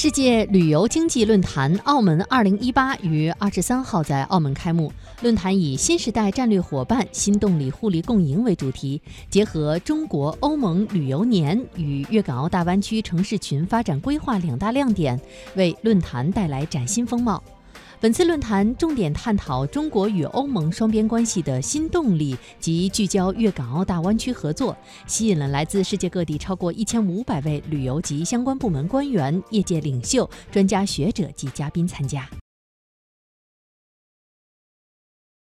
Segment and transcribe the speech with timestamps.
[0.00, 4.92] 世界旅游经济论坛澳门二零一八于二十三号在澳门开幕。
[5.22, 15.20] 论坛以“新时代战略伙伴，新动力互利共赢”为主题，结合中国欧盟旅游年与粤港澳大湾区城市群发展规划两大亮点，
[15.56, 17.42] 为论坛带来崭新风貌。
[18.00, 24.76] 本次论坛重点探讨中国与欧盟双边关系的新动力及聚焦粤港澳大湾区合作，
[25.08, 32.28] 吸引了来自世界各地超过一千五百位旅游及相关部门官员、业界领袖、专家学者及嘉宾参加。